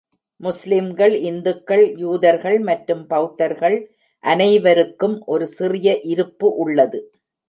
முஸ்லிம்கள், 0.39 1.15
இந்துக்கள், 1.21 1.83
யூதர்கள் 1.97 2.57
மற்றும் 2.59 3.03
பௌத்தர்கள் 3.07 3.77
அனைவருக்கும் 4.23 5.21
ஒரு 5.25 5.47
சிறிய 5.47 5.99
இருப்பு 6.03 6.49
உள்ளது. 6.55 7.01